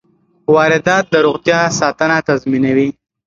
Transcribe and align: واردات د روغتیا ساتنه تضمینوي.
واردات 0.55 1.05
د 1.13 1.15
روغتیا 1.27 1.59
ساتنه 1.79 2.17
تضمینوي. 2.27 2.89